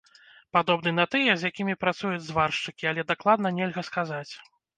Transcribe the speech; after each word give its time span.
Падобны 0.55 0.93
на 0.99 1.03
тыя, 1.15 1.35
з 1.41 1.51
якімі 1.51 1.75
працуюць 1.85 2.23
зваршчыкі, 2.31 2.89
але 2.93 3.07
дакладна 3.13 3.53
нельга 3.61 3.87
сказаць. 3.93 4.29